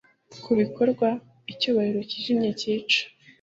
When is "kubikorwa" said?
0.43-1.07